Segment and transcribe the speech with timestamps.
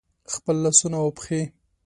[0.33, 1.41] خپل لاسونه او پښې